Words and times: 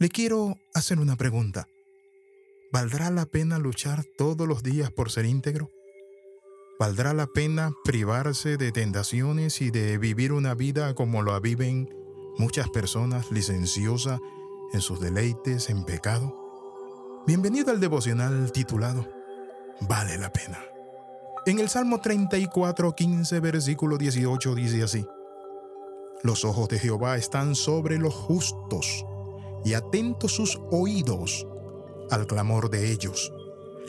Le 0.00 0.08
quiero 0.08 0.56
hacer 0.74 0.98
una 0.98 1.14
pregunta. 1.14 1.66
¿Valdrá 2.72 3.10
la 3.10 3.26
pena 3.26 3.58
luchar 3.60 4.04
todos 4.18 4.48
los 4.48 4.64
días 4.64 4.90
por 4.90 5.08
ser 5.12 5.24
íntegro? 5.24 5.70
¿Valdrá 6.80 7.12
la 7.14 7.28
pena 7.28 7.70
privarse 7.84 8.56
de 8.56 8.72
tentaciones 8.72 9.60
y 9.60 9.70
de 9.70 9.96
vivir 9.98 10.32
una 10.32 10.54
vida 10.54 10.96
como 10.96 11.22
la 11.22 11.38
viven 11.38 11.88
muchas 12.38 12.68
personas 12.70 13.30
licenciosa, 13.30 14.18
en 14.72 14.80
sus 14.80 14.98
deleites, 14.98 15.70
en 15.70 15.84
pecado? 15.84 16.42
Bienvenido 17.28 17.70
al 17.70 17.78
devocional 17.78 18.50
titulado 18.50 19.08
Vale 19.82 20.18
la 20.18 20.32
pena. 20.32 20.58
En 21.46 21.60
el 21.60 21.68
Salmo 21.68 22.00
34, 22.00 22.96
15, 22.96 23.38
versículo 23.38 23.96
18 23.96 24.54
dice 24.56 24.82
así, 24.82 25.06
Los 26.24 26.44
ojos 26.44 26.68
de 26.68 26.80
Jehová 26.80 27.16
están 27.16 27.54
sobre 27.54 27.98
los 27.98 28.12
justos 28.12 29.06
y 29.64 29.74
atentos 29.74 30.32
sus 30.36 30.60
oídos 30.70 31.46
al 32.10 32.26
clamor 32.26 32.70
de 32.70 32.92
ellos. 32.92 33.32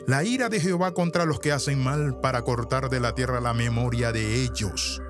La 0.06 0.24
ira 0.24 0.48
de 0.48 0.60
Jehová 0.60 0.92
contra 0.94 1.24
los 1.24 1.38
que 1.40 1.52
hacen 1.52 1.78
mal 1.82 2.20
para 2.20 2.42
cortar 2.42 2.88
de 2.88 3.00
la 3.00 3.14
tierra 3.14 3.40
la 3.40 3.52
memoria 3.52 4.12
de 4.12 4.42
ellos. 4.42 5.02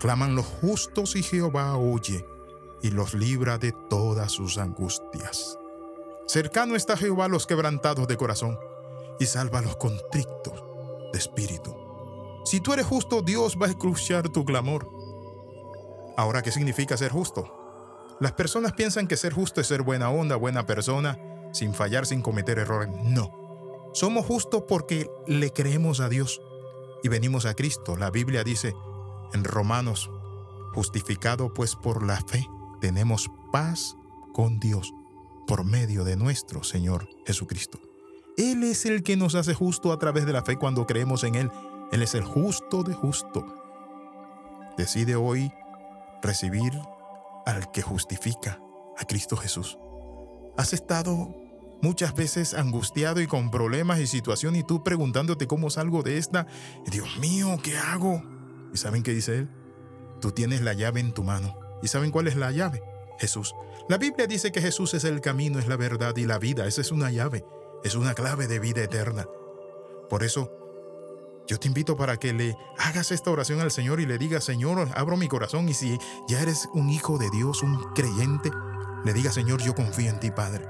Claman 0.00 0.34
los 0.34 0.46
justos 0.46 1.16
y 1.16 1.22
Jehová 1.22 1.76
oye 1.76 2.24
y 2.82 2.90
los 2.90 3.14
libra 3.14 3.58
de 3.58 3.72
todas 3.88 4.30
sus 4.32 4.58
angustias. 4.58 5.56
Cercano 6.26 6.76
está 6.76 6.96
Jehová 6.96 7.24
a 7.24 7.28
los 7.28 7.46
quebrantados 7.46 8.06
de 8.06 8.16
corazón 8.16 8.58
y 9.18 9.26
salva 9.26 9.60
a 9.60 9.62
los 9.62 9.76
contrictos 9.76 10.62
de 11.12 11.18
espíritu. 11.18 11.74
Si 12.44 12.60
tú 12.60 12.72
eres 12.72 12.86
justo, 12.86 13.22
Dios 13.22 13.56
va 13.60 13.66
a 13.66 13.70
escuchar 13.70 14.28
tu 14.28 14.44
clamor. 14.44 14.88
Ahora, 16.16 16.42
¿qué 16.42 16.50
significa 16.50 16.96
ser 16.96 17.10
justo? 17.10 17.50
Las 18.20 18.32
personas 18.32 18.72
piensan 18.72 19.06
que 19.06 19.16
ser 19.16 19.32
justo 19.32 19.60
es 19.60 19.68
ser 19.68 19.82
buena 19.82 20.10
onda, 20.10 20.34
buena 20.34 20.66
persona, 20.66 21.16
sin 21.52 21.72
fallar, 21.72 22.04
sin 22.04 22.20
cometer 22.20 22.58
errores. 22.58 22.90
No. 23.04 23.90
Somos 23.94 24.26
justos 24.26 24.64
porque 24.68 25.08
le 25.28 25.52
creemos 25.52 26.00
a 26.00 26.08
Dios 26.08 26.40
y 27.04 27.08
venimos 27.08 27.46
a 27.46 27.54
Cristo. 27.54 27.96
La 27.96 28.10
Biblia 28.10 28.42
dice 28.42 28.74
en 29.32 29.44
Romanos, 29.44 30.10
justificado 30.74 31.54
pues 31.54 31.76
por 31.76 32.04
la 32.04 32.16
fe, 32.20 32.48
tenemos 32.80 33.30
paz 33.52 33.96
con 34.32 34.58
Dios 34.58 34.92
por 35.46 35.64
medio 35.64 36.02
de 36.04 36.16
nuestro 36.16 36.64
Señor 36.64 37.08
Jesucristo. 37.24 37.78
Él 38.36 38.64
es 38.64 38.84
el 38.84 39.02
que 39.04 39.16
nos 39.16 39.36
hace 39.36 39.54
justo 39.54 39.92
a 39.92 39.98
través 39.98 40.26
de 40.26 40.32
la 40.32 40.42
fe 40.42 40.56
cuando 40.56 40.86
creemos 40.86 41.22
en 41.24 41.36
Él. 41.36 41.50
Él 41.92 42.02
es 42.02 42.14
el 42.14 42.24
justo 42.24 42.82
de 42.82 42.94
justo. 42.94 43.46
Decide 44.76 45.14
hoy 45.16 45.52
recibir 46.22 46.72
al 47.54 47.70
que 47.70 47.82
justifica, 47.82 48.60
a 48.98 49.04
Cristo 49.06 49.36
Jesús. 49.36 49.78
Has 50.56 50.72
estado 50.74 51.34
muchas 51.82 52.14
veces 52.14 52.52
angustiado 52.54 53.20
y 53.20 53.26
con 53.26 53.50
problemas 53.50 53.98
y 54.00 54.06
situación 54.06 54.54
y 54.54 54.62
tú 54.64 54.84
preguntándote 54.84 55.46
cómo 55.46 55.70
salgo 55.70 56.02
de 56.02 56.18
esta. 56.18 56.46
Dios 56.90 57.18
mío, 57.18 57.56
¿qué 57.62 57.76
hago? 57.78 58.22
¿Y 58.74 58.76
saben 58.76 59.02
qué 59.02 59.12
dice 59.12 59.38
él? 59.38 59.50
Tú 60.20 60.32
tienes 60.32 60.60
la 60.60 60.74
llave 60.74 61.00
en 61.00 61.12
tu 61.14 61.22
mano. 61.22 61.58
¿Y 61.82 61.88
saben 61.88 62.10
cuál 62.10 62.26
es 62.28 62.36
la 62.36 62.50
llave? 62.50 62.82
Jesús. 63.18 63.54
La 63.88 63.96
Biblia 63.98 64.26
dice 64.26 64.52
que 64.52 64.60
Jesús 64.60 64.92
es 64.94 65.04
el 65.04 65.20
camino, 65.20 65.58
es 65.58 65.68
la 65.68 65.76
verdad 65.76 66.16
y 66.16 66.26
la 66.26 66.38
vida. 66.38 66.66
Esa 66.66 66.80
es 66.82 66.92
una 66.92 67.10
llave, 67.10 67.44
es 67.84 67.94
una 67.94 68.12
clave 68.14 68.46
de 68.46 68.58
vida 68.58 68.82
eterna. 68.82 69.24
Por 70.10 70.22
eso, 70.22 70.50
yo 71.48 71.58
te 71.58 71.66
invito 71.66 71.96
para 71.96 72.18
que 72.18 72.34
le 72.34 72.54
hagas 72.78 73.10
esta 73.10 73.30
oración 73.30 73.60
al 73.60 73.70
Señor 73.70 74.00
y 74.00 74.06
le 74.06 74.18
digas, 74.18 74.44
Señor, 74.44 74.86
abro 74.94 75.16
mi 75.16 75.28
corazón 75.28 75.66
y 75.66 75.72
si 75.72 75.98
ya 76.28 76.42
eres 76.42 76.68
un 76.74 76.90
hijo 76.90 77.16
de 77.16 77.30
Dios, 77.30 77.62
un 77.62 77.82
creyente, 77.94 78.50
le 79.02 79.14
diga, 79.14 79.32
Señor, 79.32 79.62
yo 79.62 79.74
confío 79.74 80.10
en 80.10 80.20
ti, 80.20 80.30
Padre. 80.30 80.68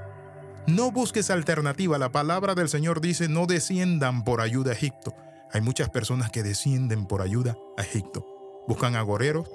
No 0.67 0.89
busques 0.91 1.31
alternativa. 1.31 1.97
La 1.97 2.13
palabra 2.13 2.55
del 2.55 2.69
Señor 2.69 3.01
dice, 3.01 3.27
no 3.27 3.45
desciendan 3.45 4.23
por 4.23 4.39
ayuda 4.39 4.71
a 4.71 4.75
Egipto. 4.75 5.13
Hay 5.51 5.59
muchas 5.59 5.89
personas 5.89 6.31
que 6.31 6.43
descienden 6.43 7.07
por 7.07 7.21
ayuda 7.21 7.57
a 7.77 7.81
Egipto. 7.81 8.25
Buscan 8.69 8.95
agoreros, 8.95 9.49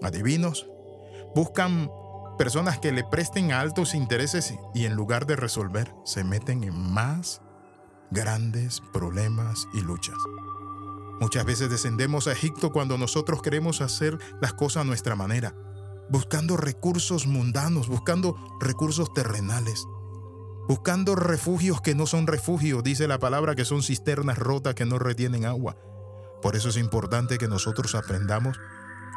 adivinos, 0.00 0.68
buscan 1.34 1.90
personas 2.38 2.78
que 2.78 2.92
le 2.92 3.02
presten 3.02 3.50
altos 3.50 3.94
intereses 3.96 4.54
y 4.74 4.84
en 4.84 4.94
lugar 4.94 5.26
de 5.26 5.34
resolver, 5.34 5.92
se 6.04 6.22
meten 6.22 6.62
en 6.62 6.78
más 6.92 7.40
grandes 8.12 8.80
problemas 8.92 9.66
y 9.72 9.80
luchas. 9.80 10.16
Muchas 11.20 11.44
veces 11.44 11.70
descendemos 11.70 12.26
a 12.26 12.32
Egipto 12.32 12.70
cuando 12.70 12.98
nosotros 12.98 13.42
queremos 13.42 13.80
hacer 13.80 14.18
las 14.40 14.52
cosas 14.54 14.82
a 14.82 14.84
nuestra 14.84 15.16
manera, 15.16 15.54
buscando 16.10 16.56
recursos 16.56 17.26
mundanos, 17.26 17.88
buscando 17.88 18.36
recursos 18.60 19.12
terrenales, 19.14 19.84
buscando 20.68 21.14
refugios 21.14 21.80
que 21.80 21.94
no 21.94 22.06
son 22.06 22.26
refugios, 22.26 22.82
dice 22.82 23.08
la 23.08 23.18
palabra 23.18 23.54
que 23.54 23.64
son 23.64 23.82
cisternas 23.82 24.38
rotas 24.38 24.74
que 24.74 24.84
no 24.84 24.98
retienen 24.98 25.46
agua. 25.46 25.76
Por 26.42 26.54
eso 26.56 26.68
es 26.68 26.76
importante 26.76 27.38
que 27.38 27.48
nosotros 27.48 27.94
aprendamos 27.94 28.58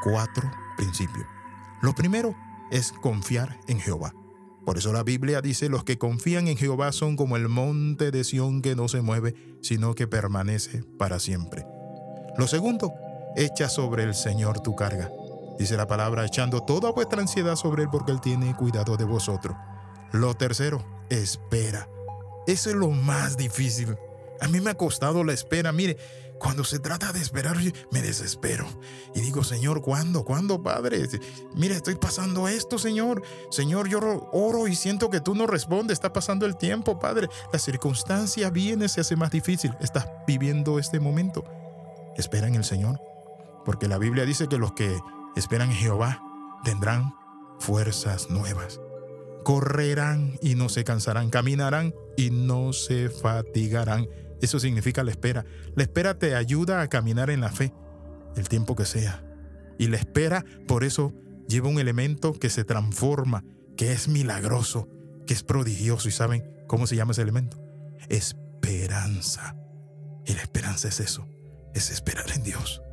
cuatro 0.03 0.49
principios. 0.77 1.25
Lo 1.81 1.93
primero 1.93 2.35
es 2.71 2.91
confiar 3.01 3.59
en 3.67 3.79
Jehová. 3.79 4.13
Por 4.65 4.79
eso 4.79 4.91
la 4.91 5.03
Biblia 5.03 5.41
dice, 5.41 5.69
los 5.69 5.83
que 5.83 5.99
confían 5.99 6.47
en 6.47 6.57
Jehová 6.57 6.91
son 6.91 7.15
como 7.15 7.37
el 7.37 7.47
monte 7.47 8.09
de 8.09 8.23
Sión 8.23 8.63
que 8.63 8.75
no 8.75 8.87
se 8.87 9.01
mueve, 9.01 9.35
sino 9.61 9.93
que 9.93 10.07
permanece 10.07 10.83
para 10.97 11.19
siempre. 11.19 11.65
Lo 12.35 12.47
segundo, 12.47 12.91
echa 13.37 13.69
sobre 13.69 14.03
el 14.03 14.15
Señor 14.15 14.59
tu 14.61 14.75
carga. 14.75 15.11
Dice 15.59 15.77
la 15.77 15.85
palabra, 15.87 16.25
echando 16.25 16.61
toda 16.63 16.89
vuestra 16.91 17.21
ansiedad 17.21 17.55
sobre 17.55 17.83
Él 17.83 17.89
porque 17.91 18.11
Él 18.11 18.19
tiene 18.19 18.55
cuidado 18.55 18.97
de 18.97 19.03
vosotros. 19.03 19.55
Lo 20.11 20.33
tercero, 20.35 20.83
espera. 21.11 21.87
Eso 22.47 22.71
es 22.71 22.75
lo 22.75 22.89
más 22.89 23.37
difícil. 23.37 23.95
A 24.41 24.47
mí 24.47 24.61
me 24.61 24.71
ha 24.71 24.75
costado 24.75 25.23
la 25.23 25.33
espera. 25.33 25.71
Mire, 25.73 25.97
cuando 26.39 26.63
se 26.65 26.79
trata 26.79 27.13
de 27.13 27.19
esperar, 27.21 27.55
me 27.91 28.01
desespero. 28.01 28.67
Y 29.13 29.21
digo, 29.21 29.43
Señor, 29.43 29.81
¿cuándo? 29.81 30.25
¿Cuándo, 30.25 30.61
Padre? 30.61 31.07
Mira, 31.55 31.75
estoy 31.75 31.95
pasando 31.95 32.47
esto, 32.49 32.77
Señor. 32.77 33.21
Señor, 33.49 33.87
yo 33.87 33.99
oro 34.33 34.67
y 34.67 34.75
siento 34.75 35.09
que 35.09 35.21
tú 35.21 35.33
no 35.33 35.47
respondes. 35.47 35.93
Está 35.95 36.11
pasando 36.11 36.45
el 36.45 36.57
tiempo, 36.57 36.99
Padre. 36.99 37.29
La 37.53 37.59
circunstancia 37.59 38.49
viene, 38.49 38.89
se 38.89 39.01
hace 39.01 39.15
más 39.15 39.31
difícil. 39.31 39.71
Estás 39.79 40.07
viviendo 40.27 40.77
este 40.77 40.99
momento. 40.99 41.43
Espera 42.17 42.47
en 42.47 42.55
el 42.55 42.65
Señor. 42.65 42.99
Porque 43.63 43.87
la 43.87 43.97
Biblia 43.97 44.25
dice 44.25 44.47
que 44.47 44.57
los 44.57 44.73
que 44.73 44.99
esperan 45.37 45.69
en 45.71 45.77
Jehová 45.77 46.21
tendrán 46.65 47.15
fuerzas 47.59 48.29
nuevas. 48.29 48.81
Correrán 49.45 50.37
y 50.41 50.55
no 50.55 50.67
se 50.67 50.83
cansarán. 50.83 51.29
Caminarán 51.29 51.93
y 52.17 52.29
no 52.29 52.73
se 52.73 53.09
fatigarán 53.09 54.07
eso 54.45 54.59
significa 54.59 55.03
la 55.03 55.09
espera. 55.09 55.43
La 55.75 55.81
espera 55.81 56.19
te 56.19 56.35
ayuda 56.35 56.79
a 56.81 56.87
caminar 56.87 57.31
en 57.31 57.41
la 57.41 57.49
fe, 57.51 57.73
el 58.35 58.47
tiempo 58.47 58.75
que 58.75 58.85
sea. 58.85 59.23
Y 59.79 59.87
la 59.87 59.97
espera, 59.97 60.45
por 60.67 60.83
eso, 60.83 61.11
lleva 61.49 61.67
un 61.67 61.79
elemento 61.79 62.31
que 62.31 62.51
se 62.51 62.63
transforma, 62.63 63.43
que 63.75 63.91
es 63.91 64.07
milagroso, 64.07 64.87
que 65.25 65.33
es 65.33 65.41
prodigioso. 65.41 66.09
¿Y 66.09 66.11
saben 66.11 66.43
cómo 66.67 66.85
se 66.85 66.95
llama 66.95 67.13
ese 67.13 67.23
elemento? 67.23 67.57
Esperanza. 68.07 69.55
Y 70.27 70.33
la 70.35 70.43
esperanza 70.43 70.89
es 70.89 70.99
eso, 70.99 71.25
es 71.73 71.89
esperar 71.89 72.25
en 72.35 72.43
Dios 72.43 72.83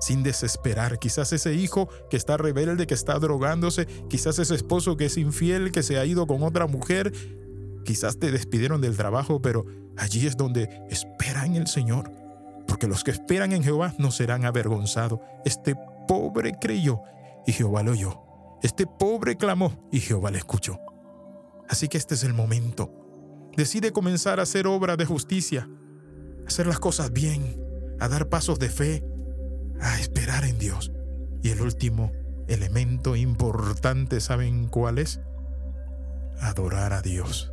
sin 0.00 0.24
desesperar. 0.24 0.98
Quizás 0.98 1.32
ese 1.32 1.54
hijo 1.54 1.88
que 2.10 2.16
está 2.16 2.36
rebelde, 2.36 2.88
que 2.88 2.94
está 2.94 3.20
drogándose, 3.20 3.86
quizás 4.10 4.36
ese 4.40 4.56
esposo 4.56 4.96
que 4.96 5.04
es 5.04 5.16
infiel, 5.16 5.70
que 5.70 5.84
se 5.84 5.96
ha 5.96 6.04
ido 6.04 6.26
con 6.26 6.42
otra 6.42 6.66
mujer, 6.66 7.12
Quizás 7.84 8.18
te 8.18 8.30
despidieron 8.30 8.80
del 8.80 8.96
trabajo, 8.96 9.42
pero 9.42 9.66
allí 9.96 10.26
es 10.26 10.36
donde 10.36 10.68
espera 10.88 11.44
en 11.44 11.56
el 11.56 11.66
Señor. 11.66 12.10
Porque 12.66 12.86
los 12.86 13.02
que 13.04 13.10
esperan 13.10 13.52
en 13.52 13.62
Jehová 13.62 13.94
no 13.98 14.10
serán 14.10 14.44
avergonzados. 14.44 15.20
Este 15.44 15.74
pobre 16.06 16.52
creyó 16.60 17.00
y 17.46 17.52
Jehová 17.52 17.82
lo 17.82 17.92
oyó. 17.92 18.20
Este 18.62 18.86
pobre 18.86 19.36
clamó 19.36 19.72
y 19.90 20.00
Jehová 20.00 20.30
le 20.30 20.38
escuchó. 20.38 20.78
Así 21.68 21.88
que 21.88 21.98
este 21.98 22.14
es 22.14 22.22
el 22.24 22.32
momento. 22.34 22.92
Decide 23.56 23.90
comenzar 23.92 24.38
a 24.38 24.44
hacer 24.44 24.66
obra 24.66 24.96
de 24.96 25.04
justicia, 25.04 25.68
hacer 26.46 26.66
las 26.66 26.78
cosas 26.78 27.12
bien, 27.12 27.60
a 27.98 28.08
dar 28.08 28.28
pasos 28.28 28.58
de 28.58 28.68
fe, 28.68 29.04
a 29.80 29.98
esperar 30.00 30.44
en 30.44 30.58
Dios. 30.58 30.92
Y 31.42 31.50
el 31.50 31.60
último 31.60 32.12
elemento 32.46 33.16
importante, 33.16 34.20
¿saben 34.20 34.68
cuál 34.68 34.98
es? 34.98 35.20
Adorar 36.40 36.92
a 36.92 37.02
Dios. 37.02 37.51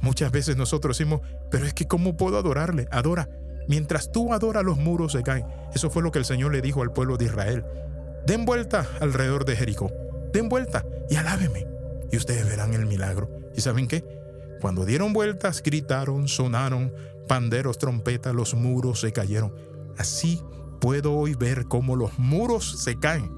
Muchas 0.00 0.30
veces 0.30 0.56
nosotros 0.56 0.96
decimos, 0.96 1.20
pero 1.50 1.66
es 1.66 1.74
que 1.74 1.86
¿cómo 1.86 2.16
puedo 2.16 2.38
adorarle? 2.38 2.86
Adora. 2.90 3.28
Mientras 3.68 4.10
tú 4.12 4.32
adoras, 4.32 4.64
los 4.64 4.78
muros 4.78 5.12
se 5.12 5.22
caen. 5.22 5.44
Eso 5.74 5.90
fue 5.90 6.02
lo 6.02 6.10
que 6.10 6.18
el 6.18 6.24
Señor 6.24 6.52
le 6.52 6.62
dijo 6.62 6.80
al 6.82 6.92
pueblo 6.92 7.16
de 7.18 7.26
Israel. 7.26 7.64
Den 8.26 8.44
vuelta 8.46 8.86
alrededor 9.00 9.44
de 9.44 9.56
Jericó. 9.56 9.92
Den 10.32 10.48
vuelta 10.48 10.86
y 11.10 11.16
alábeme. 11.16 11.66
Y 12.10 12.16
ustedes 12.16 12.46
verán 12.48 12.72
el 12.74 12.86
milagro. 12.86 13.28
¿Y 13.54 13.60
saben 13.60 13.86
qué? 13.86 14.02
Cuando 14.62 14.84
dieron 14.86 15.12
vueltas, 15.12 15.62
gritaron, 15.62 16.28
sonaron, 16.28 16.94
panderos, 17.28 17.76
trompetas, 17.78 18.34
los 18.34 18.54
muros 18.54 19.00
se 19.00 19.12
cayeron. 19.12 19.52
Así 19.98 20.42
puedo 20.80 21.12
hoy 21.12 21.34
ver 21.34 21.64
cómo 21.66 21.94
los 21.96 22.18
muros 22.18 22.80
se 22.82 22.98
caen. 22.98 23.30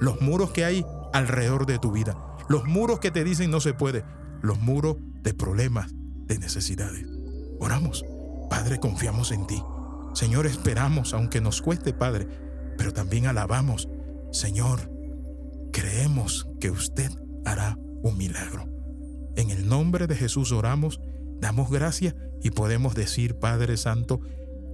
Los 0.00 0.20
muros 0.20 0.50
que 0.50 0.64
hay 0.66 0.84
alrededor 1.12 1.64
de 1.66 1.78
tu 1.78 1.92
vida 1.92 2.16
los 2.48 2.64
muros 2.66 2.98
que 2.98 3.10
te 3.10 3.24
dicen 3.24 3.50
no 3.50 3.60
se 3.60 3.72
puede. 3.74 4.04
Los 4.42 4.58
muros 4.60 4.96
de 5.22 5.32
problemas, 5.34 5.90
de 6.26 6.38
necesidades. 6.38 7.06
Oramos. 7.60 8.04
Padre, 8.50 8.78
confiamos 8.78 9.32
en 9.32 9.46
ti. 9.46 9.62
Señor, 10.14 10.46
esperamos, 10.46 11.14
aunque 11.14 11.40
nos 11.40 11.62
cueste, 11.62 11.92
Padre, 11.94 12.26
pero 12.76 12.92
también 12.92 13.26
alabamos. 13.26 13.88
Señor, 14.30 14.90
creemos 15.72 16.46
que 16.60 16.70
usted 16.70 17.10
hará 17.44 17.76
un 18.02 18.18
milagro. 18.18 18.66
En 19.36 19.50
el 19.50 19.68
nombre 19.68 20.06
de 20.06 20.14
Jesús 20.16 20.52
oramos, 20.52 21.00
damos 21.40 21.70
gracia 21.70 22.14
y 22.42 22.50
podemos 22.50 22.94
decir, 22.94 23.38
Padre 23.38 23.76
Santo, 23.76 24.20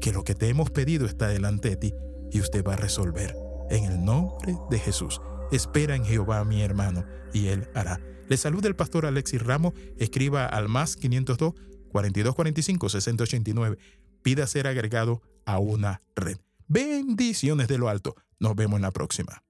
que 0.00 0.12
lo 0.12 0.24
que 0.24 0.34
te 0.34 0.48
hemos 0.48 0.70
pedido 0.70 1.06
está 1.06 1.28
delante 1.28 1.70
de 1.70 1.76
ti 1.76 1.94
y 2.32 2.40
usted 2.40 2.64
va 2.66 2.72
a 2.74 2.78
resolver. 2.78 3.36
En 3.70 3.84
el 3.84 4.02
nombre 4.04 4.56
de 4.70 4.78
Jesús. 4.78 5.20
Espera 5.50 5.96
en 5.96 6.04
Jehová, 6.04 6.44
mi 6.44 6.60
hermano, 6.62 7.04
y 7.32 7.46
él 7.46 7.66
hará. 7.74 8.00
Le 8.28 8.36
saluda 8.36 8.68
el 8.68 8.76
pastor 8.76 9.06
Alexis 9.06 9.40
Ramos. 9.42 9.72
Escriba 9.96 10.44
al 10.46 10.68
más 10.68 10.96
502 10.96 11.54
4245 11.90 12.88
689. 12.90 13.78
Pida 14.22 14.46
ser 14.46 14.66
agregado 14.66 15.22
a 15.46 15.58
una 15.58 16.02
red. 16.14 16.36
Bendiciones 16.66 17.66
de 17.68 17.78
lo 17.78 17.88
alto. 17.88 18.14
Nos 18.38 18.54
vemos 18.56 18.76
en 18.76 18.82
la 18.82 18.90
próxima. 18.90 19.47